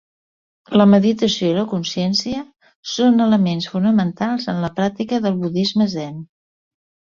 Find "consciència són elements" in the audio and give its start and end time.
1.73-3.69